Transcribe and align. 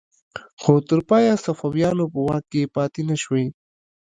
خو 0.61 0.73
تر 0.89 0.99
پایه 1.09 1.33
صفویانو 1.45 2.05
په 2.13 2.19
واک 2.27 2.43
کې 2.51 2.71
پاتې 2.75 3.01
نشوې. 3.09 3.45